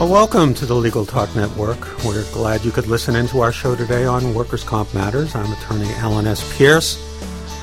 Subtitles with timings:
[0.00, 1.78] Well, welcome to the Legal Talk Network.
[2.06, 5.34] We're glad you could listen in to our show today on Workers' Comp Matters.
[5.34, 6.56] I'm attorney Alan S.
[6.56, 6.96] Pierce.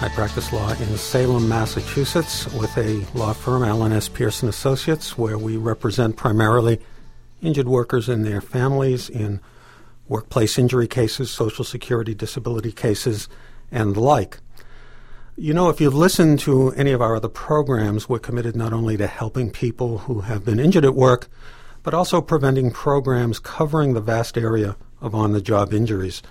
[0.03, 4.07] I practice law in Salem, Massachusetts with a law firm, Alan S.
[4.07, 6.79] Pierce and Associates, where we represent primarily
[7.41, 9.41] injured workers and their families in
[10.07, 13.27] workplace injury cases, Social Security disability cases,
[13.71, 14.37] and the like.
[15.37, 18.95] You know, if you've listened to any of our other programs, we're committed not only
[18.97, 21.29] to helping people who have been injured at work,
[21.87, 26.21] but also preventing programs covering the vast area of on the job injuries.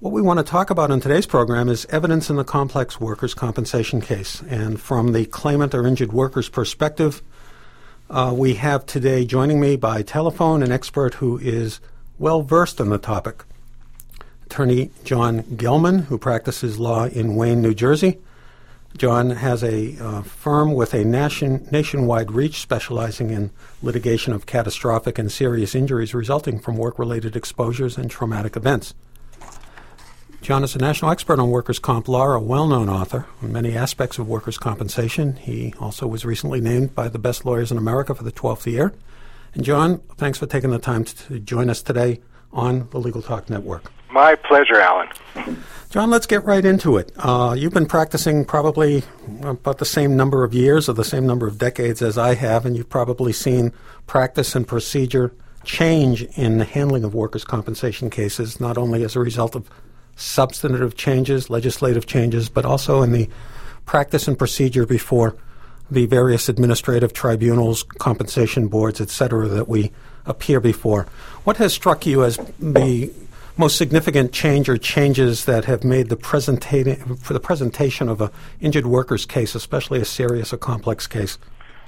[0.00, 3.32] What we want to talk about in today's program is evidence in the complex workers'
[3.32, 4.42] compensation case.
[4.50, 7.22] And from the claimant or injured worker's perspective,
[8.10, 11.80] uh, we have today joining me by telephone an expert who is
[12.18, 13.44] well versed in the topic.
[14.44, 18.18] Attorney Jon Gelman, who practices law in Wayne, New Jersey,
[18.96, 23.50] Jon has a uh, firm with a nation, nationwide reach specializing in
[23.82, 28.94] litigation of catastrophic and serious injuries resulting from work related exposures and traumatic events.
[30.40, 33.76] Jon is a national expert on workers' comp law, a well known author on many
[33.76, 35.36] aspects of workers' compensation.
[35.36, 38.94] He also was recently named by the best lawyers in America for the 12th year.
[39.54, 42.20] And John, thanks for taking the time to join us today
[42.52, 43.90] on the Legal Talk Network.
[44.10, 45.08] My pleasure, Alan.
[45.90, 47.12] Jon, let's get right into it.
[47.16, 49.02] Uh, you've been practicing probably
[49.42, 52.66] about the same number of years or the same number of decades as I have,
[52.66, 53.72] and you've probably seen
[54.06, 55.32] practice and procedure
[55.64, 59.68] change in the handling of workers' compensation cases, not only as a result of
[60.16, 63.28] substantive changes, legislative changes, but also in the
[63.84, 65.36] practice and procedure before
[65.90, 69.92] the various administrative tribunals, compensation boards, etc., that we
[70.24, 71.06] appear before.
[71.44, 73.12] What has struck you as the
[73.56, 78.30] most significant change or changes that have made the presenta- for the presentation of an
[78.60, 81.38] injured workers case, especially a serious or complex case?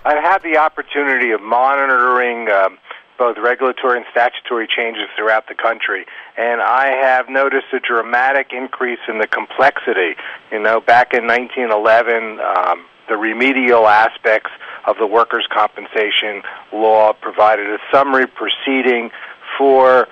[0.04, 2.78] I've had the opportunity of monitoring um,
[3.18, 6.06] both regulatory and statutory changes throughout the country,
[6.38, 10.14] and I have noticed a dramatic increase in the complexity.
[10.52, 14.50] You know, back in 1911, um, the remedial aspects
[14.86, 16.42] of the workers' compensation
[16.72, 19.10] law provided a summary proceeding
[19.58, 20.06] for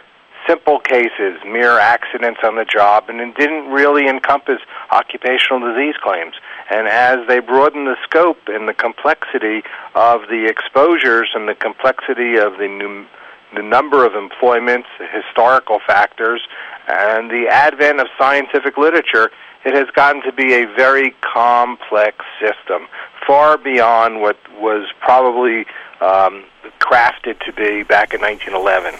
[0.46, 6.34] simple cases, mere accidents on the job, and it didn't really encompass occupational disease claims.
[6.70, 9.62] And as they broadened the scope and the complexity
[9.94, 13.08] of the exposures and the complexity of the, num-
[13.54, 16.42] the number of employments, historical factors,
[16.88, 19.30] and the advent of scientific literature,
[19.64, 22.86] it has gotten to be a very complex system,
[23.26, 25.66] far beyond what was probably
[26.00, 26.44] um,
[26.78, 28.94] crafted to be back in 1911.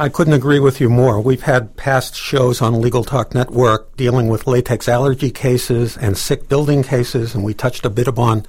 [0.00, 1.20] I couldn't agree with you more.
[1.20, 6.48] We've had past shows on Legal Talk Network dealing with latex allergy cases and sick
[6.48, 8.46] building cases, and we touched a bit upon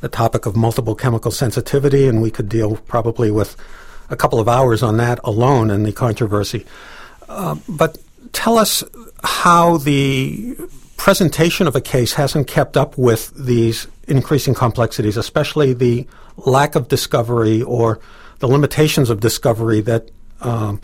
[0.00, 3.56] the topic of multiple chemical sensitivity, and we could deal probably with
[4.10, 6.66] a couple of hours on that alone and the controversy.
[7.26, 7.96] Uh, but
[8.32, 8.84] tell us
[9.24, 10.54] how the
[10.98, 16.88] presentation of a case hasn't kept up with these increasing complexities, especially the lack of
[16.88, 17.98] discovery or
[18.40, 20.10] the limitations of discovery that
[20.42, 20.80] um,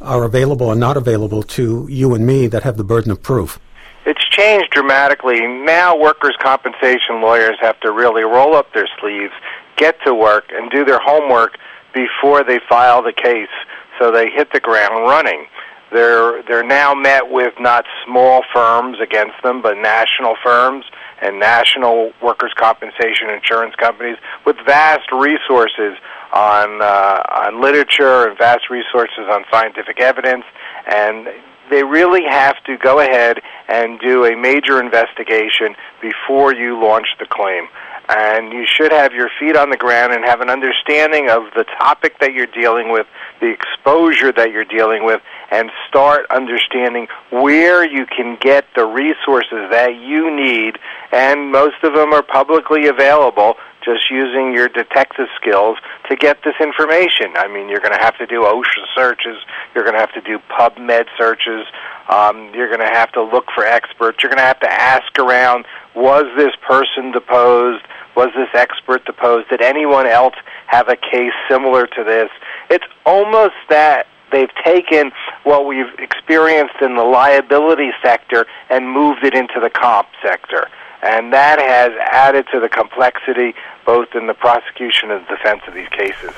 [0.00, 3.58] are available and not available to you and me that have the burden of proof?
[4.04, 5.46] It's changed dramatically.
[5.46, 9.32] Now, workers' compensation lawyers have to really roll up their sleeves,
[9.76, 11.56] get to work, and do their homework
[11.94, 13.52] before they file the case
[13.98, 15.46] so they hit the ground running.
[15.92, 20.84] They're, they're now met with not small firms against them, but national firms
[21.22, 25.96] and national workers' compensation insurance companies with vast resources
[26.32, 30.44] on uh, on literature and vast resources on scientific evidence,
[30.86, 31.28] and
[31.70, 37.26] they really have to go ahead and do a major investigation before you launch the
[37.26, 37.68] claim.
[38.14, 41.64] And you should have your feet on the ground and have an understanding of the
[41.64, 43.06] topic that you're dealing with,
[43.40, 49.70] the exposure that you're dealing with, and start understanding where you can get the resources
[49.70, 50.78] that you need.
[51.10, 56.54] And most of them are publicly available just using your detective skills to get this
[56.60, 57.34] information.
[57.36, 59.36] I mean, you're going to have to do OSHA searches,
[59.74, 61.66] you're going to have to do PubMed searches,
[62.08, 65.18] um, you're going to have to look for experts, you're going to have to ask
[65.18, 67.84] around was this person deposed?
[68.16, 69.48] Was this expert deposed?
[69.48, 70.34] Did anyone else
[70.66, 72.28] have a case similar to this?
[72.70, 75.12] It's almost that they've taken
[75.44, 80.68] what we've experienced in the liability sector and moved it into the comp sector.
[81.02, 83.54] And that has added to the complexity
[83.84, 86.30] both in the prosecution and defense of these cases.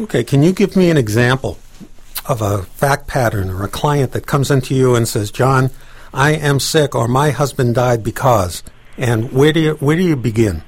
[0.00, 1.58] Okay, can you give me an example
[2.26, 5.70] of a fact pattern or a client that comes into you and says, Jon,
[6.12, 8.62] I am sick or my husband died because,
[8.96, 10.62] and where do you, where do you begin?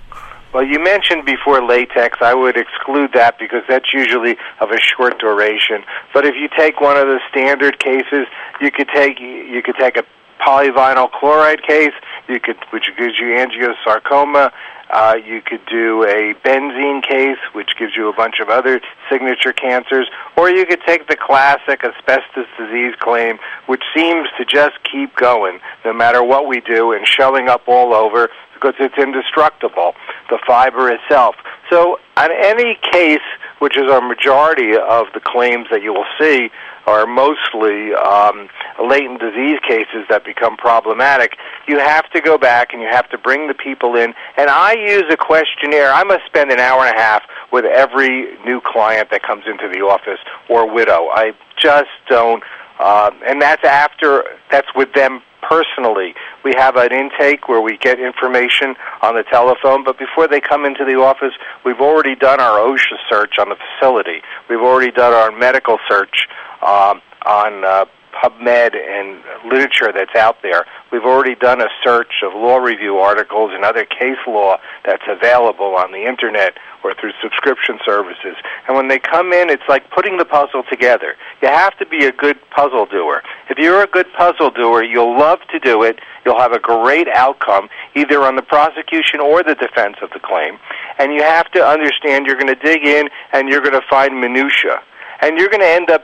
[0.53, 2.19] Well, you mentioned before latex.
[2.21, 5.85] I would exclude that because that's usually of a short duration.
[6.13, 8.27] But if you take one of the standard cases,
[8.61, 10.05] you could take you could take a
[10.41, 11.93] polyvinyl chloride case,
[12.31, 14.53] you could which gives you angiosarcoma.
[14.93, 19.53] Uh, you could do a benzene case, which gives you a bunch of other signature
[19.53, 25.15] cancers, or you could take the classic asbestos disease claim, which seems to just keep
[25.15, 29.95] going no matter what we do and showing up all over because it's indestructible,
[30.29, 31.37] the fiber itself.
[31.71, 33.21] So, on any case,
[33.61, 36.51] which is a majority of the claims that you will see,
[36.87, 38.49] are mostly um,
[38.83, 41.37] latent disease cases that become problematic.
[41.69, 44.15] You have to go back and you have to bring the people in.
[44.37, 45.93] And I use a questionnaire.
[45.93, 47.23] I must spend an hour and a half
[47.53, 50.19] with every new client that comes into the office
[50.49, 51.09] or widow.
[51.13, 52.43] I just don't.
[52.79, 56.15] Uh, and that's after, that's with them personally.
[56.45, 60.65] We have an intake where we get information on the telephone, but before they come
[60.65, 61.33] into the office,
[61.65, 64.23] we've already done our OSHA search on the facility.
[64.49, 66.29] We've already done our medical search
[66.63, 67.85] um, on uh,
[68.23, 70.67] PubMed and literature that's out there.
[70.93, 75.75] We've already done a search of law review articles and other case law that's available
[75.77, 78.37] on the internet or through subscription services.
[78.67, 81.15] And when they come in, it's like putting the puzzle together.
[81.43, 83.23] You have to be a good puzzle doer.
[83.49, 85.99] If you're a good puzzle doer, you'll love to do it.
[86.25, 90.59] You'll have a great outcome, either on the prosecution or the defense of the claim.
[90.99, 94.21] And you have to understand you're going to dig in and you're going to find
[94.21, 94.83] minutia.
[95.23, 96.03] And you're going to end up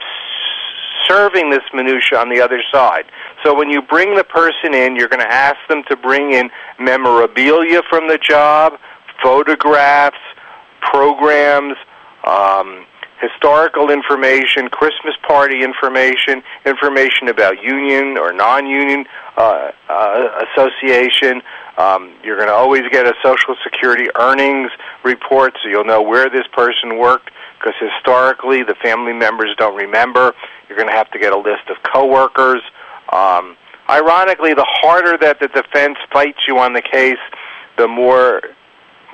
[1.09, 3.05] serving this minutia on the other side.
[3.45, 6.51] So when you bring the person in, you're going to ask them to bring in
[6.79, 8.75] memorabilia from the job,
[9.23, 10.19] photographs,
[10.81, 11.77] programs,
[12.25, 12.87] um,
[13.21, 19.07] historical information, Christmas party information, information about union or non-union
[19.37, 21.43] uh, uh, association.
[21.79, 24.71] Um, you're going to always get a Social Security earnings
[25.05, 27.31] report, so you'll know where this person worked.
[27.59, 30.35] Because historically, the family members don't remember.
[30.69, 32.63] You're going to have to get a list of coworkers.
[33.13, 33.57] Um,
[33.89, 37.19] ironically, the harder that the defense fights you on the case,
[37.77, 38.43] the more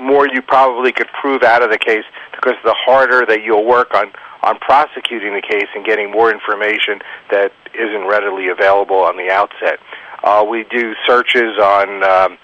[0.00, 3.94] more you probably could prove out of the case because the harder that you'll work
[3.94, 4.10] on
[4.42, 6.98] on prosecuting the case and getting more information
[7.30, 9.78] that isn't readily available on the outset.
[10.24, 12.38] Uh, we do searches on um,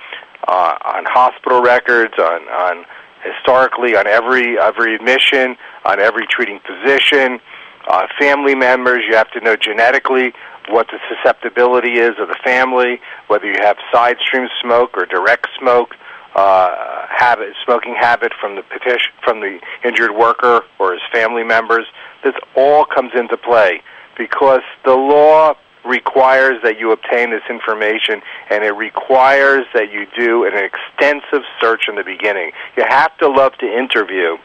[0.47, 2.85] uh, on hospital records, on on
[3.23, 7.41] historically on every every admission, on every treating physician
[7.89, 9.03] uh, family members.
[9.09, 10.33] You have to know genetically
[10.69, 15.49] what the susceptibility is of the family, whether you have side stream smoke or direct
[15.59, 15.95] smoke,
[16.35, 21.87] uh, habit, smoking habit from the petition, from the injured worker or his family members.
[22.23, 23.83] This all comes into play
[24.17, 25.55] because the law
[25.89, 28.21] requires that you obtain this information
[28.51, 32.53] and it requires that you do an extensive search in the beginning.
[32.77, 34.37] You have to love to interview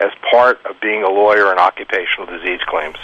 [0.00, 2.96] as part of being a lawyer in occupational disease claims.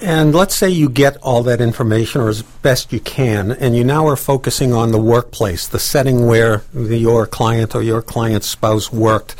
[0.00, 3.84] And let's say you get all that information, or as best you can, and you
[3.84, 8.48] now are focusing on the workplace, the setting where the, your client or your client's
[8.48, 9.36] spouse worked.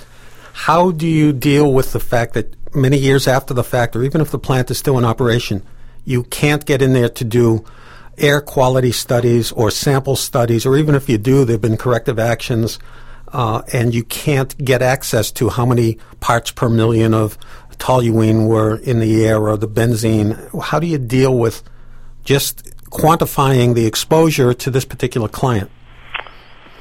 [0.53, 4.21] How do you deal with the fact that many years after the fact, or even
[4.21, 5.63] if the plant is still in operation,
[6.05, 7.65] you can't get in there to do
[8.19, 12.19] air quality studies or sample studies, or even if you do, there have been corrective
[12.19, 12.79] actions
[13.33, 17.37] uh, and you can't get access to how many parts per million of
[17.79, 20.63] toluene were in the air or the benzene.
[20.63, 21.63] How do you deal with
[22.23, 25.71] just quantifying the exposure to this particular client?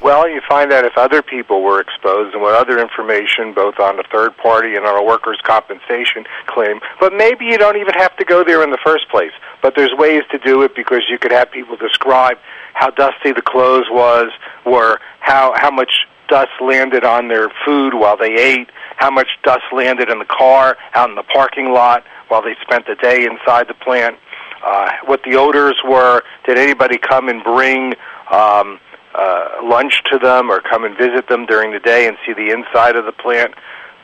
[0.04, 3.96] Well, you find that if other people were exposed and what other information, both on
[3.96, 8.14] the third party and on a workers' compensation claim, but maybe you don't even have
[8.18, 9.32] to go there in the first place.
[9.62, 12.36] But there's ways to do it because you could have people describe
[12.74, 14.30] how dusty the clothes was,
[14.66, 19.64] or how how much dust landed on their food while they ate, how much dust
[19.72, 23.68] landed in the car, out in the parking lot while they spent the day inside
[23.68, 24.18] the plant,
[24.66, 26.22] uh, what the odors were.
[26.44, 27.94] Did anybody come and bring
[28.30, 28.78] um,
[29.14, 32.50] uh, lunch to them or come and visit them during the day and see the
[32.50, 33.54] inside of the plant?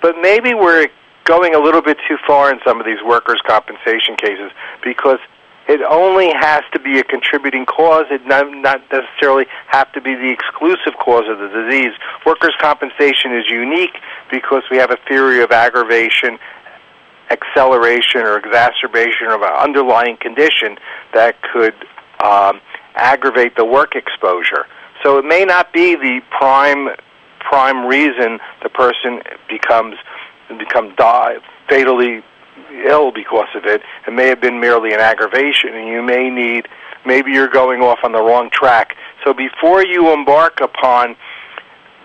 [0.02, 0.88] But maybe we're
[1.24, 4.50] going a little bit too far in some of these workers' compensation cases
[4.82, 5.18] because
[5.68, 8.06] it only has to be a contributing cause.
[8.10, 11.92] It not, not necessarily have to be the exclusive cause of the disease.
[12.26, 13.96] Workers' compensation is unique
[14.30, 16.38] because we have a theory of aggravation
[17.30, 20.76] acceleration or exacerbation of an underlying condition
[21.14, 21.74] that could
[22.24, 22.60] um,
[22.96, 24.66] aggravate the work exposure.
[25.02, 26.88] So it may not be the prime
[27.40, 29.96] prime reason the person becomes
[30.58, 31.36] become die,
[31.68, 32.22] fatally
[32.86, 33.82] ill because of it.
[34.06, 36.68] It may have been merely an aggravation, and you may need
[37.06, 38.96] maybe you're going off on the wrong track.
[39.24, 41.16] So before you embark upon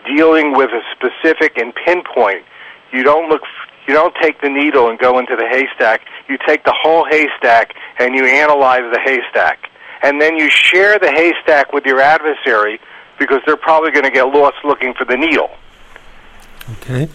[0.05, 2.43] dealing with a specific and pinpoint,
[2.91, 3.41] you don't look
[3.87, 6.01] you don't take the needle and go into the haystack.
[6.27, 9.69] You take the whole haystack and you analyze the haystack.
[10.01, 12.79] And then you share the haystack with your adversary
[13.17, 15.49] because they're probably going to get lost looking for the needle.
[16.73, 17.09] Okay.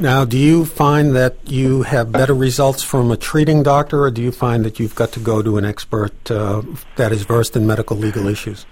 [0.00, 4.22] Now, do you find that you have better results from a treating doctor, or do
[4.22, 6.62] you find that you've got to go to an expert uh,
[6.94, 8.64] that is versed in medical legal issues?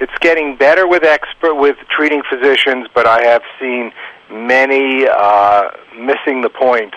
[0.00, 3.92] It's getting better with expert with treating physicians, but I have seen
[4.30, 6.96] many uh, missing the points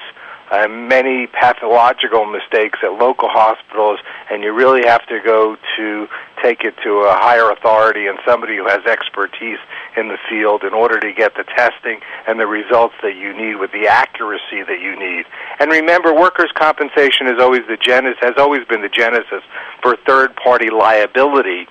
[0.52, 6.08] uh, many pathological mistakes at local hospitals, and you really have to go to
[6.44, 9.60] take it to a higher authority and somebody who has expertise
[9.96, 13.56] in the field in order to get the testing and the results that you need
[13.56, 15.26] with the accuracy that you need.
[15.60, 19.44] And remember, workers' compensation is always the genesis has always been the genesis
[19.82, 21.68] for third-party liability.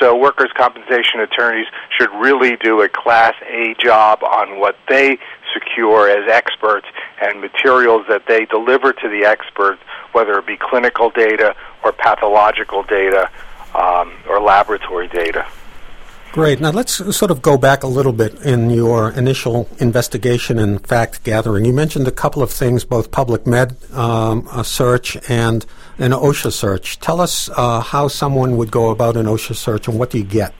[0.00, 1.66] So workers' compensation attorneys
[1.96, 5.18] should really do a Class A job on what they
[5.52, 6.86] secure as experts
[7.20, 11.54] and materials that they deliver to the experts, whether it be clinical data
[11.84, 13.30] or pathological data
[13.74, 15.46] um, or laboratory data.
[16.32, 16.60] Great.
[16.60, 21.24] Now let's sort of go back a little bit in your initial investigation and fact
[21.24, 21.64] gathering.
[21.64, 25.66] You mentioned a couple of things, both public med um, search and
[25.98, 27.00] an OSHA search.
[27.00, 30.24] Tell us uh, how someone would go about an OSHA search and what do you
[30.24, 30.54] get?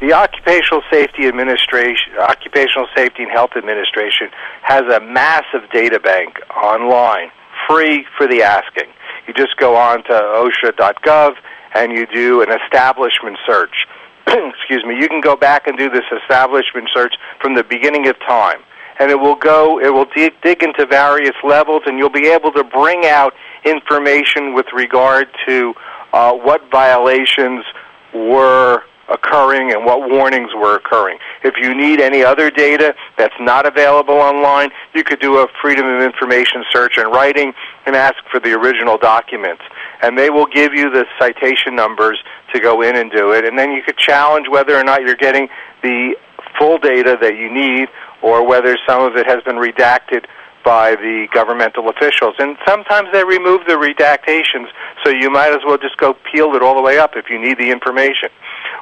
[0.00, 4.30] The Occupational Safety Administration, Occupational Safety and Health Administration,
[4.62, 7.30] has a massive data bank online,
[7.68, 8.88] free for the asking.
[9.28, 11.34] You just go on to OSHA.gov
[11.74, 13.86] and you do an establishment search.
[14.58, 14.96] Excuse me.
[14.98, 18.60] You can go back and do this establishment search from the beginning of time,
[18.98, 19.80] and it will go.
[19.80, 24.54] It will dig, dig into various levels, and you'll be able to bring out information
[24.54, 25.74] with regard to
[26.12, 27.64] uh, what violations
[28.12, 31.18] were occurring and what warnings were occurring.
[31.42, 35.86] If you need any other data that's not available online, you could do a Freedom
[35.86, 37.52] of Information search in writing
[37.86, 39.62] and ask for the original documents.
[40.02, 42.18] And they will give you the citation numbers
[42.54, 43.44] to go in and do it.
[43.44, 45.48] And then you could challenge whether or not you're getting
[45.82, 46.16] the
[46.58, 47.88] full data that you need
[48.22, 50.24] or whether some of it has been redacted
[50.64, 52.34] by the governmental officials.
[52.38, 54.68] And sometimes they remove the redactations,
[55.04, 57.38] so you might as well just go peel it all the way up if you
[57.38, 58.30] need the information.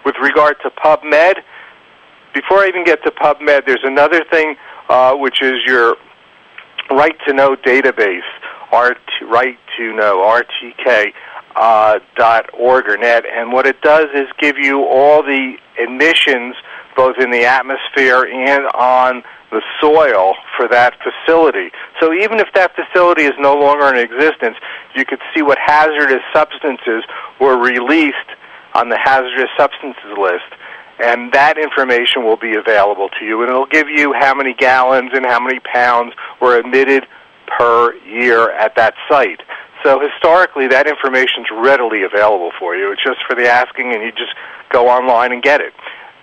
[0.04, 1.42] With regard to PubMed,
[2.32, 4.54] before I even get to PubMed, there's another thing
[4.88, 5.96] uh, which is your
[6.90, 8.20] right to know database,
[8.72, 11.12] RT, right to know, RTK.
[11.54, 16.56] Uh, dot org or net, and what it does is give you all the emissions,
[16.96, 21.70] both in the atmosphere and on the soil for that facility.
[22.00, 24.56] So even if that facility is no longer in existence,
[24.96, 27.04] you could see what hazardous substances
[27.38, 28.16] were released
[28.74, 30.48] on the hazardous substances list.
[31.00, 35.10] And that information will be available to you, and it'll give you how many gallons
[35.12, 37.06] and how many pounds were emitted
[37.58, 39.42] per year at that site.
[39.82, 42.92] So historically, that information is readily available for you.
[42.92, 44.34] It's just for the asking, and you just
[44.70, 45.72] go online and get it.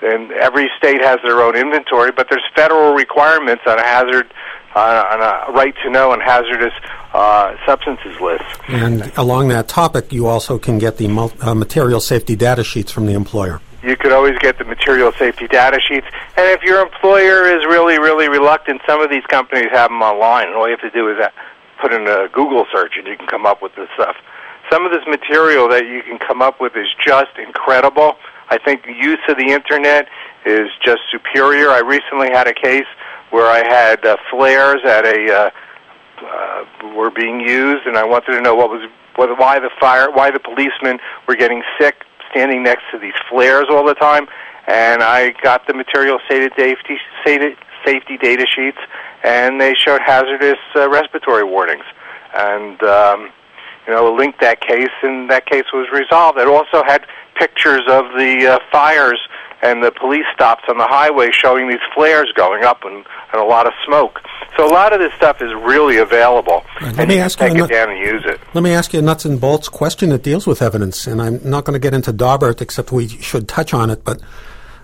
[0.02, 4.34] And every state has their own inventory, but there's federal requirements on a hazard,
[4.76, 6.74] uh, on a right to know and hazardous
[7.14, 8.46] uh, substances list.
[8.70, 12.92] And along that topic, you also can get the mul- uh, material safety data sheets
[12.92, 13.60] from the employer.
[13.84, 16.08] You could always get the material safety data sheets.
[16.38, 20.48] And if your employer is really, really reluctant, some of these companies have them online,
[20.48, 21.30] and all you have to do is uh,
[21.82, 24.16] put in a Google search and you can come up with this stuff.
[24.72, 28.16] Some of this material that you can come up with is just incredible.
[28.50, 30.08] I think the use of the internet
[30.46, 31.70] is just superior.
[31.70, 32.88] I recently had a case
[33.30, 35.50] where I had uh, flares at a uh,
[36.22, 40.10] uh, were being used, and I wanted to know what was what, why the fire,
[40.12, 44.28] why the policemen were getting sick standing next to these flares all the time.
[44.68, 46.98] And I got the material safety
[47.86, 48.78] safety data sheets,
[49.24, 51.86] and they showed hazardous uh, respiratory warnings.
[52.34, 53.32] And um,
[53.88, 56.38] you know, linked that case, and that case was resolved.
[56.38, 57.06] It also had
[57.36, 59.20] pictures of the uh, fires
[59.62, 63.44] and the police stops on the highway showing these flares going up and, and a
[63.44, 64.22] lot of smoke.
[64.58, 67.66] So a lot of this stuff is really available, right, and you ask take you
[67.66, 68.40] it down and use it.
[68.54, 71.40] Let me ask you a nuts and bolts question that deals with evidence, and I'm
[71.44, 74.04] not going to get into Daubert, except we should touch on it.
[74.04, 74.22] But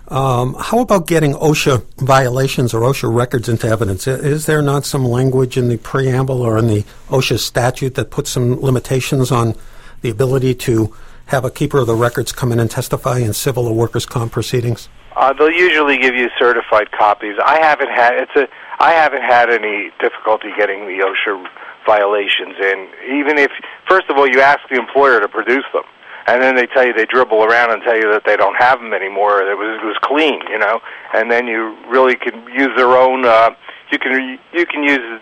[0.08, 4.08] Um, how about getting OSHA violations or OSHA records into evidence?
[4.08, 8.30] Is there not some language in the preamble or in the OSHA statute that puts
[8.30, 9.56] some limitations on
[10.02, 10.96] the ability to
[11.28, 14.32] have a keeper of the records come in and testify in civil or workers' comp
[14.32, 14.90] proceedings?
[15.16, 17.36] Uh, they'll usually give you certified copies.
[17.44, 18.48] I haven't had it's a
[18.78, 21.48] I haven't had any difficulty getting the OSHA
[21.86, 22.88] violations in.
[23.18, 23.50] Even if
[23.88, 25.84] first of all you ask the employer to produce them,
[26.28, 28.80] and then they tell you they dribble around and tell you that they don't have
[28.80, 29.42] them anymore.
[29.42, 30.82] It was it was clean, you know,
[31.14, 33.26] and then you really can use their own.
[33.26, 33.52] Uh,
[33.92, 35.22] you can you can use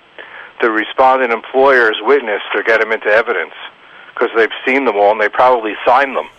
[0.61, 3.53] the respondent employer's witness to get them into evidence
[4.13, 6.29] because they've seen them all and they probably signed them.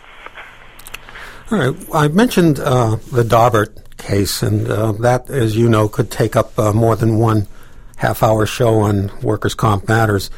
[1.50, 1.88] All right.
[1.92, 6.58] I mentioned uh, the Daubert case, and uh, that, as you know, could take up
[6.58, 7.46] uh, more than one
[7.96, 10.30] half hour show on workers' comp matters.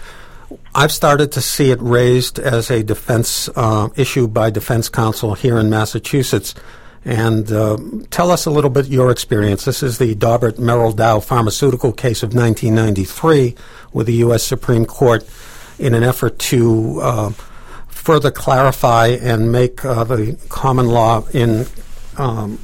[0.79, 5.57] I've started to see it raised as a defense uh, issue by defense counsel here
[5.57, 6.55] in Massachusetts.
[7.03, 7.79] And uh,
[8.11, 9.65] tell us a little bit your experience.
[9.65, 13.55] This is the Daubert Merrell Dow pharmaceutical case of 1993
[13.95, 14.45] with the U.S.
[14.45, 15.27] Supreme Court
[15.79, 17.31] in an effort to uh,
[17.89, 21.65] further clarify and make uh, the common law in
[22.19, 22.59] um,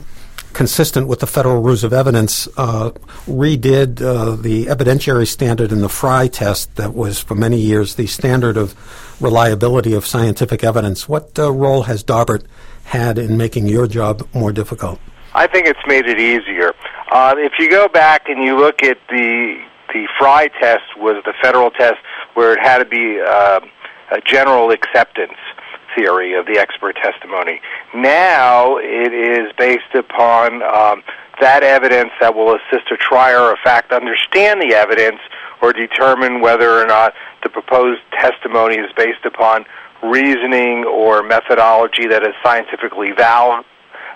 [0.53, 2.91] consistent with the federal rules of evidence, uh,
[3.27, 8.07] redid uh, the evidentiary standard in the Frye test that was for many years the
[8.07, 8.75] standard of
[9.21, 11.09] reliability of scientific evidence.
[11.09, 12.45] What uh, role has Daubert
[12.85, 15.01] had in making your job more difficult?
[15.35, 16.73] I think it's made it easier.
[17.11, 21.35] Uh, if you go back and you look at the the Frye test was the
[21.43, 21.99] federal test
[22.33, 23.61] where it had to be uh,
[24.11, 25.37] a general acceptance
[25.95, 27.61] theory of the expert testimony.
[27.95, 31.03] Now it is based upon um,
[31.41, 35.21] that evidence that will assist a trier of fact understand the evidence
[35.61, 39.65] or determine whether or not the proposed testimony is based upon
[40.03, 43.65] reasoning or methodology that is scientifically val-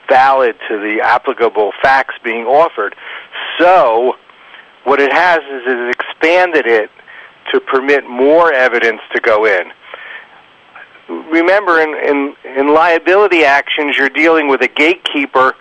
[0.09, 2.95] valid to the applicable facts being offered.
[3.59, 4.15] So,
[4.85, 6.91] what it has is it has expanded it
[7.53, 9.73] to permit more evidence to go in
[11.09, 15.55] remember, in, in, in liability actions, you're dealing with a gatekeeper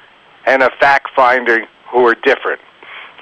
[0.46, 2.62] and a fact finder who are different.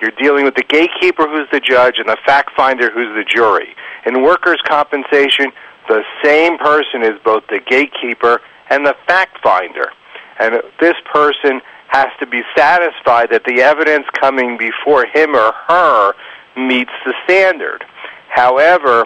[0.01, 3.75] You're dealing with the gatekeeper who's the judge and the fact finder who's the jury.
[4.05, 5.51] In workers' compensation,
[5.88, 9.91] the same person is both the gatekeeper and the fact finder.
[10.39, 16.13] And this person has to be satisfied that the evidence coming before him or her
[16.57, 17.86] meets the standard.
[18.29, 19.05] However,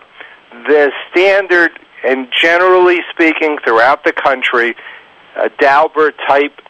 [0.52, 4.76] the standard and generally speaking, throughout the country,
[5.36, 6.62] a Daubert type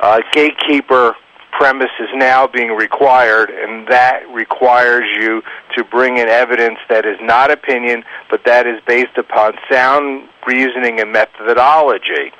[0.00, 1.14] uh, gatekeeper
[1.52, 5.42] premise is now being required, and that requires you
[5.76, 11.00] to bring in evidence that is not opinion, but that is based upon sound reasoning
[11.00, 12.32] and methodology.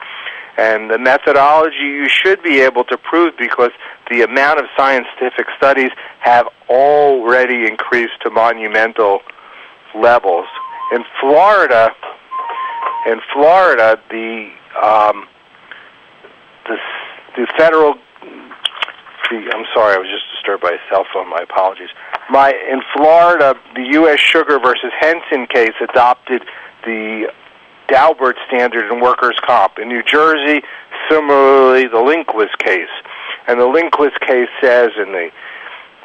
[0.57, 3.70] And the methodology you should be able to prove because
[4.11, 9.20] the amount of scientific studies have already increased to monumental
[9.94, 10.46] levels
[10.92, 11.90] in Florida,
[13.07, 14.50] in Florida, the
[14.83, 15.26] um,
[16.66, 16.76] the
[17.37, 17.94] the federal.
[19.31, 21.31] The, I'm sorry, I was just disturbed by a cell phone.
[21.31, 21.90] My apologies.
[22.31, 24.18] My in Florida, the U.S.
[24.18, 26.42] Sugar versus Henson case adopted
[26.85, 27.33] the
[27.88, 29.79] Daubert standard in workers' comp.
[29.79, 30.62] In New Jersey,
[31.09, 32.90] similarly, the Lindquist case,
[33.46, 35.31] and the Lindquist case says in the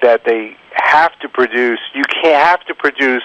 [0.01, 1.79] that they have to produce.
[1.93, 3.23] You can't have to produce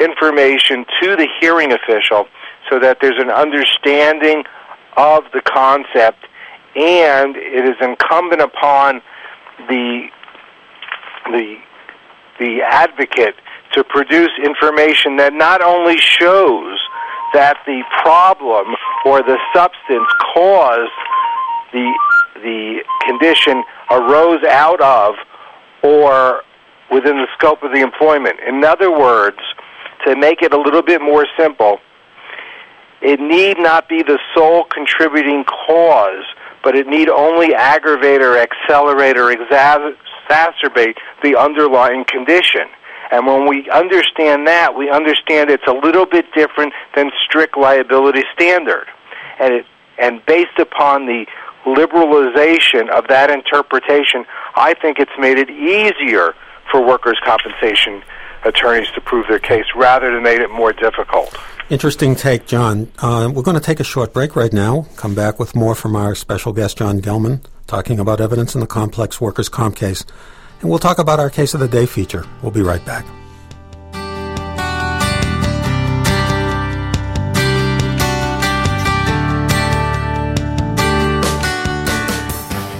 [0.00, 2.26] information to the hearing official
[2.70, 4.44] so that there's an understanding
[4.96, 6.24] of the concept
[6.76, 9.00] and it is incumbent upon
[9.68, 10.06] the
[11.26, 11.56] the
[12.38, 13.34] the advocate
[13.72, 16.78] to produce information that not only shows
[17.34, 20.90] that the problem or the substance caused
[21.72, 21.92] the
[22.42, 25.14] the condition arose out of
[25.82, 26.42] or
[26.90, 28.38] within the scope of the employment.
[28.46, 29.38] In other words,
[30.06, 31.78] to make it a little bit more simple,
[33.00, 36.24] it need not be the sole contributing cause,
[36.64, 42.68] but it need only aggravate or accelerate or exacerbate the underlying condition.
[43.10, 48.22] And when we understand that, we understand it's a little bit different than strict liability
[48.34, 48.86] standard.
[49.38, 49.66] And it,
[49.98, 51.26] and based upon the
[51.64, 56.34] liberalization of that interpretation, I think it's made it easier
[56.70, 58.02] for workers' compensation
[58.44, 61.36] attorneys to prove their case rather than made it more difficult.
[61.70, 62.90] Interesting take, Jon.
[62.98, 64.86] Uh, we're going to take a short break right now.
[64.96, 68.66] Come back with more from our special guest, Jon Gelman, talking about evidence in the
[68.66, 70.04] complex workers' comp case.
[70.60, 72.24] And we'll talk about our Case of the Day feature.
[72.42, 73.04] We'll be right back.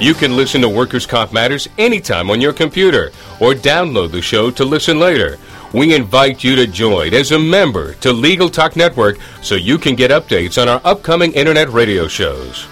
[0.01, 4.49] You can listen to Workers' Comp Matters anytime on your computer or download the show
[4.53, 5.39] to listen later.
[5.73, 9.97] We invite you to join as a member to Legal Talk Network so you can
[9.97, 12.67] get updates on our upcoming internet radio shows.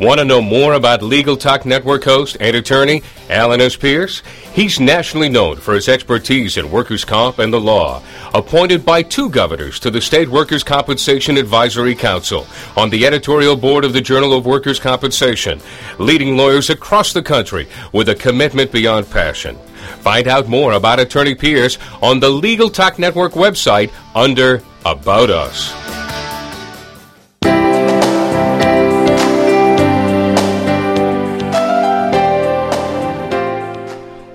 [0.00, 3.76] Want to know more about Legal Talk Network host and attorney Alan S.
[3.76, 4.22] Pierce?
[4.54, 8.02] He's nationally known for his expertise in workers' comp and the law.
[8.32, 12.46] Appointed by two governors to the State Workers' Compensation Advisory Council
[12.78, 15.60] on the editorial board of the Journal of Workers' Compensation,
[15.98, 19.58] leading lawyers across the country with a commitment beyond passion.
[20.00, 25.74] Find out more about Attorney Pierce on the Legal Talk Network website under About Us.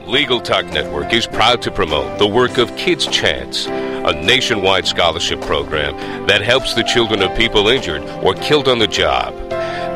[0.08, 5.42] Legal Talk Network is proud to promote the work of Kids Chance, a nationwide scholarship
[5.42, 9.34] program that helps the children of people injured or killed on the job.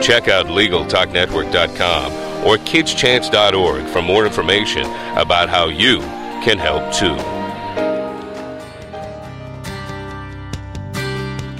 [0.02, 4.86] Check out LegalTalkNetwork.com or KidsChance.org for more information
[5.18, 6.00] about how you
[6.44, 7.16] can help too.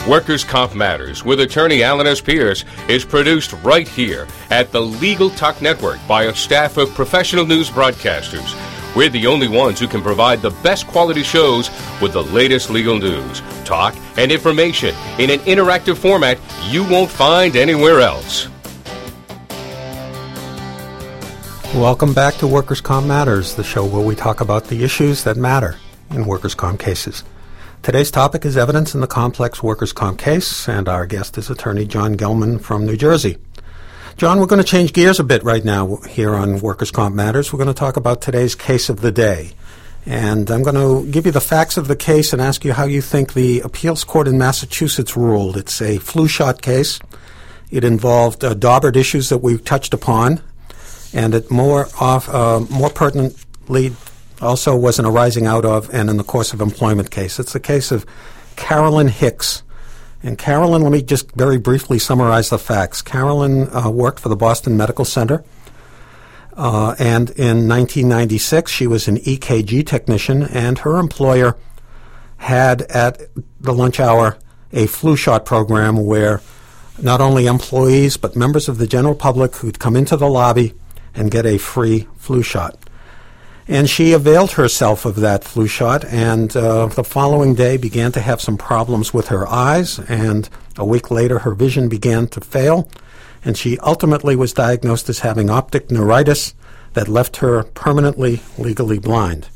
[0.10, 2.20] Workers' Comp Matters with attorney Alan S.
[2.20, 7.46] Pierce is produced right here at the Legal Talk Network by a staff of professional
[7.46, 8.56] news broadcasters.
[8.96, 11.70] We're the only ones who can provide the best quality shows
[12.02, 16.40] with the latest legal news, talk, and information in an interactive format
[16.70, 18.48] you won't find anywhere else.
[21.76, 25.38] Welcome back to Workers' Comp Matters, the show where we talk about the issues that
[25.38, 25.78] matter
[26.10, 27.24] in workers' comp cases.
[27.84, 31.86] Today's topic is evidence in the complex workers' comp case, and our guest is attorney
[31.86, 33.38] Jon Gelman from New Jersey.
[34.18, 37.54] Jon, we're going to change gears a bit right now here on Workers' Comp Matters.
[37.54, 39.52] We're going to talk about today's case of the day.
[40.08, 42.86] And I'm going to give you the facts of the case and ask you how
[42.86, 45.56] you think the appeals court in Massachusetts ruled.
[45.56, 47.00] It's a flu shot case.
[47.70, 50.42] It involved uh, Daubert issues that we touched upon,
[51.14, 53.94] and it more off, uh, more pertinently
[54.42, 57.40] also was an arising out of and in the course of employment case.
[57.40, 58.06] It's the case of
[58.56, 59.64] Carolyn Hicks.
[60.22, 63.02] And Carolyn, let me just very briefly summarize the facts.
[63.02, 65.44] Carolyn uh, worked for the Boston Medical Center.
[66.58, 71.56] Uh, and in 1996, she was an EKG technician, and her employer
[72.38, 73.22] had at
[73.62, 74.38] the lunch hour
[74.74, 76.42] a flu shot program where
[77.02, 80.74] not only employees but members of the general public who'd come into the lobby
[81.14, 82.78] and get a free flu shot.
[83.68, 88.20] And she availed herself of that flu shot, and uh, the following day began to
[88.20, 92.90] have some problems with her eyes, and a week later her vision began to fail,
[93.46, 96.56] and she ultimately was diagnosed as having optic neuritis
[96.94, 99.48] that left her permanently legally blind.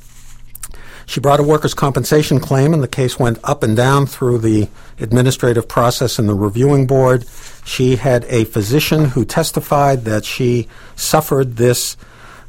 [1.05, 4.69] She brought a workers' compensation claim, and the case went up and down through the
[4.99, 7.25] administrative process and the reviewing board.
[7.65, 11.97] She had a physician who testified that she suffered this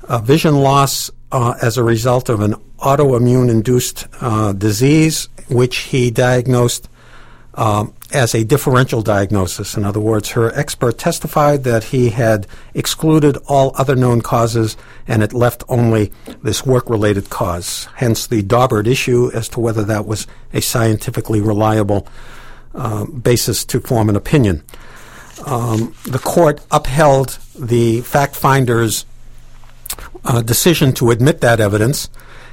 [0.09, 6.11] uh, vision loss uh, as a result of an autoimmune induced uh, disease, which he
[6.11, 6.89] diagnosed
[7.57, 9.77] um, as a differential diagnosis.
[9.77, 15.23] In other words, her expert testified that he had excluded all other known causes and
[15.23, 16.13] it left only
[16.43, 17.89] this work related cause.
[17.97, 22.07] Hence the Daubert issue as to whether that was a scientifically reliable
[22.75, 24.63] uh, basis to form an opinion.
[25.47, 29.05] Um, the court upheld the fact finder's
[30.25, 32.09] uh, decision to admit that evidence,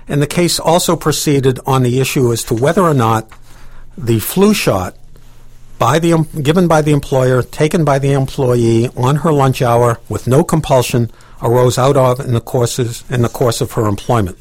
[0.08, 3.30] and the case also proceeded on the issue as to whether or not
[4.02, 4.96] the flu shot
[5.78, 10.28] by the given by the employer, taken by the employee on her lunch hour with
[10.28, 11.12] no compulsion,
[11.42, 14.38] arose out of in the courses in the course of her employment.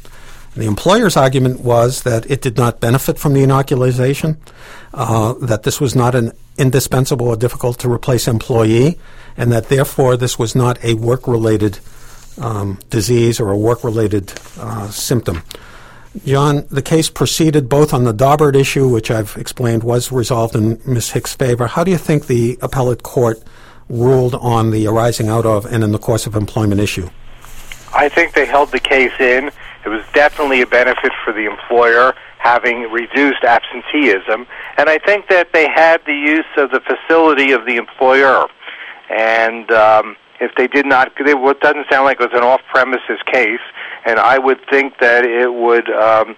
[0.55, 4.37] The employer's argument was that it did not benefit from the inoculation,
[4.93, 8.99] uh, that this was not an indispensable or difficult to replace employee,
[9.37, 11.79] and that therefore this was not a work related
[12.39, 15.43] um, disease or a work related uh, symptom.
[16.25, 20.81] Jon, the case proceeded both on the Daubert issue, which I've explained was resolved in
[20.85, 21.11] Ms.
[21.13, 21.69] Hicks' favor.
[21.69, 23.43] How do you think the appellate court
[23.89, 27.09] ruled on the arising out of and in the course of employment issue?
[27.95, 29.51] I think they held the case in.
[29.85, 34.47] It was definitely a benefit for the employer having reduced absenteeism.
[34.79, 38.47] And I think that they had the use of the facility of the employer.
[39.11, 43.61] And um, if they did not, it doesn't sound like it was an off-premises case,
[44.05, 46.37] and I would think that it would um,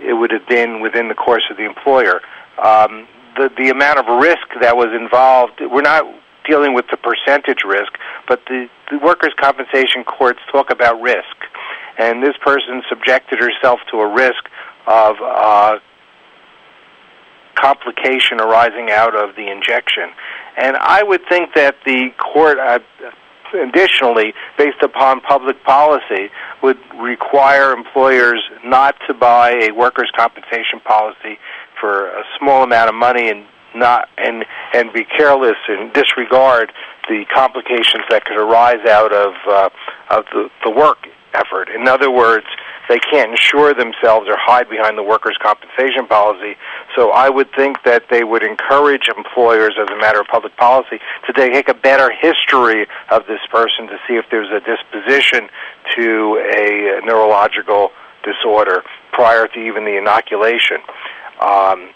[0.00, 2.20] it would have been within the course of the employer.
[2.62, 3.06] Um,
[3.36, 6.04] the the amount of risk that was involved, we're not
[6.48, 7.92] dealing with the percentage risk,
[8.28, 11.36] but the, the workers' compensation courts talk about risk,
[11.98, 14.48] and this person subjected herself to a risk
[14.86, 15.78] of uh,
[17.56, 20.10] complication arising out of the injection.
[20.56, 22.78] And I would think that the court, uh,
[23.54, 26.30] additionally, based upon public policy,
[26.62, 31.38] would require employers not to buy a workers' compensation policy
[31.80, 36.72] for a small amount of money and not and and be careless and disregard
[37.08, 39.68] the complications that could arise out of uh,
[40.10, 41.68] of the, the work effort.
[41.68, 42.46] In other words,
[42.88, 46.56] they can't insure themselves or hide behind the workers' compensation policy.
[46.94, 50.98] So I would think that they would encourage employers, as a matter of public policy,
[51.26, 55.48] to take a better history of this person to see if there's a disposition
[55.96, 57.90] to a neurological
[58.22, 60.78] disorder prior to even the inoculation.
[61.40, 61.90] Um,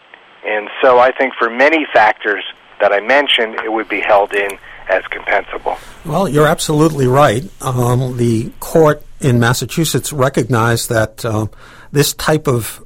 [0.44, 2.44] and so I think for many factors
[2.80, 4.50] that I mentioned, it would be held in
[4.88, 5.78] as compensable.
[6.04, 7.44] Well, you're absolutely right.
[7.60, 11.46] Um, the court in Massachusetts recognized that uh,
[11.92, 12.84] this type of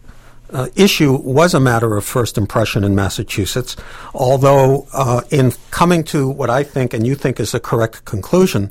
[0.51, 3.77] uh, issue was a matter of first impression in Massachusetts,
[4.15, 8.71] although uh, in coming to what I think and you think is a correct conclusion,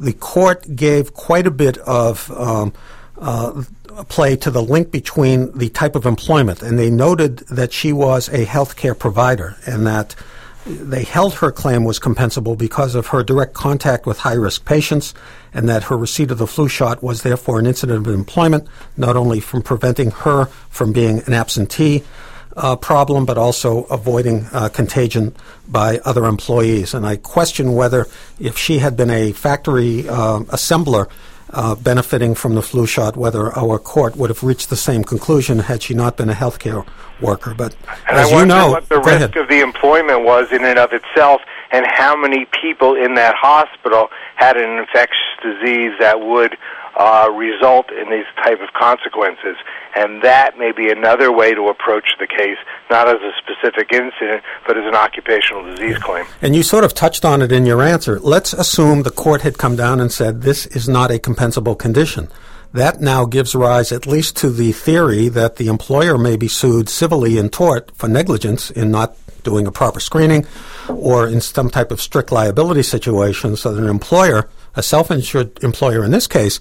[0.00, 2.72] the court gave quite a bit of um,
[3.20, 3.62] uh,
[4.08, 8.28] play to the link between the type of employment, and they noted that she was
[8.28, 10.16] a healthcare provider and that
[10.66, 15.12] they held her claim was compensable because of her direct contact with high risk patients
[15.52, 19.16] and that her receipt of the flu shot was therefore an incident of employment, not
[19.16, 22.02] only from preventing her from being an absentee
[22.56, 25.34] uh, problem, but also avoiding uh, contagion
[25.68, 26.94] by other employees.
[26.94, 28.06] And I question whether
[28.38, 31.08] if she had been a factory uh, assembler,
[31.52, 35.60] uh, benefiting from the flu shot, whether our court would have reached the same conclusion
[35.60, 36.86] had she not been a healthcare
[37.20, 37.54] worker.
[37.54, 37.76] But
[38.08, 39.36] and as I you know, what the risk ahead.
[39.36, 44.08] of the employment was in and of itself, and how many people in that hospital
[44.36, 46.56] had an infectious disease that would
[46.96, 49.56] uh, result in these type of consequences.
[49.96, 52.58] And that may be another way to approach the case,
[52.90, 56.26] not as a specific incident, but as an occupational disease claim.
[56.40, 58.18] And you sort of touched on it in your answer.
[58.20, 62.28] Let's assume the court had come down and said this is not a compensable condition.
[62.72, 66.88] That now gives rise at least to the theory that the employer may be sued
[66.88, 70.46] civilly in tort for negligence in not doing a proper screening
[70.88, 76.04] or in some type of strict liability situation so that an employer, a self-insured employer
[76.04, 76.60] in this case,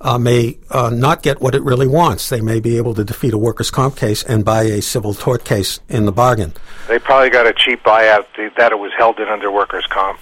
[0.00, 2.28] uh, may uh, not get what it really wants.
[2.28, 5.44] They may be able to defeat a workers' comp case and buy a civil tort
[5.44, 6.52] case in the bargain.
[6.88, 10.18] They probably got a cheap buyout that it was held in under workers' comp.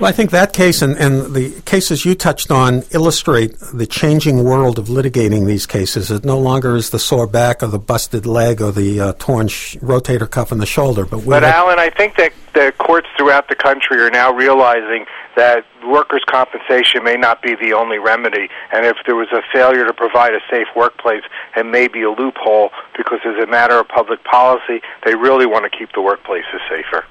[0.00, 4.44] Well, I think that case and, and the cases you touched on illustrate the changing
[4.44, 6.10] world of litigating these cases.
[6.10, 9.48] It no longer is the sore back or the busted leg or the uh, torn
[9.48, 11.04] sh- rotator cuff in the shoulder.
[11.04, 15.04] But, but Alan, I think that the courts throughout the country are now realizing
[15.36, 19.84] that workers' compensation may not be the only remedy, and if there was a failure
[19.84, 21.24] to provide a safe workplace,
[21.58, 25.70] it may be a loophole because, as a matter of public policy, they really want
[25.70, 27.04] to keep the workplaces safer.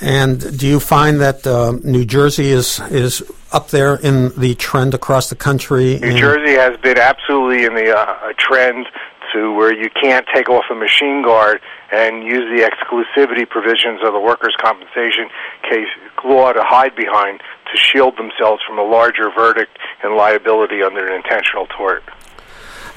[0.00, 3.22] And do you find that uh, New Jersey is is
[3.52, 5.98] up there in the trend across the country?
[5.98, 8.86] New Jersey has been absolutely in the uh, trend
[9.32, 11.60] to where you can't take off a machine guard
[11.92, 15.28] and use the exclusivity provisions of the workers' compensation
[15.62, 15.88] case
[16.24, 21.14] law to hide behind to shield themselves from a larger verdict and liability under an
[21.14, 22.02] intentional tort.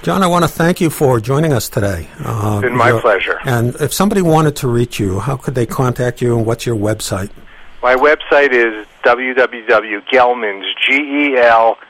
[0.04, 2.10] Jon, I want to thank you for joining us today.
[2.26, 3.38] Uh, it's been my pleasure.
[3.46, 6.76] And if somebody wanted to reach you, how could they contact you and what's your
[6.76, 7.30] website?
[7.84, 11.84] My website is www.gelmans, G-E-L-M-A-N-S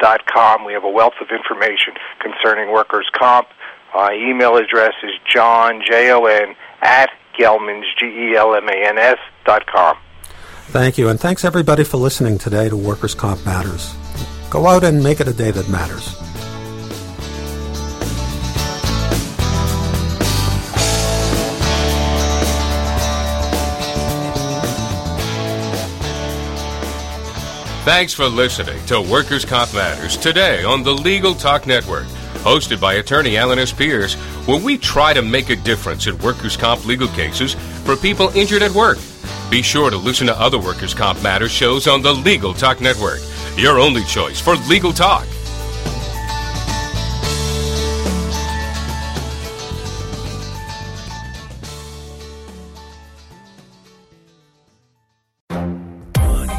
[0.00, 0.64] dot com.
[0.64, 3.46] We have a wealth of information concerning workers' comp.
[3.94, 9.96] My email address is jon, J-O-N, at gelmans, G-E-L-M-A-N-S dot com.
[10.70, 13.94] Thank you, and thanks everybody for listening today to Workers' Comp Matters.
[14.50, 16.16] Go out and make it a day that matters.
[27.84, 32.04] Thanks for listening to Workers' Comp Matters today on the Legal Talk Network,
[32.44, 33.72] hosted by attorney Alan S.
[33.72, 34.14] Pierce,
[34.46, 38.62] where we try to make a difference in workers' comp legal cases for people injured
[38.62, 38.98] at work.
[39.50, 43.20] Be sure to listen to other Workers' Comp Matters shows on the Legal Talk Network,
[43.56, 45.26] your only choice for legal talk.